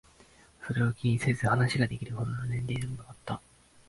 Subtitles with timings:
[0.65, 3.39] それを気にせず話ができるほどの年齢でもなかった。